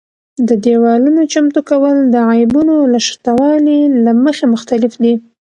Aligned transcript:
د 0.47 0.49
دېوالونو 0.65 1.21
چمتو 1.33 1.61
کول 1.69 1.97
د 2.13 2.15
عیبونو 2.31 2.75
له 2.93 2.99
شتوالي 3.07 3.79
له 4.03 4.11
مخې 4.23 4.45
مختلف 4.53 4.93
دي. 5.03 5.13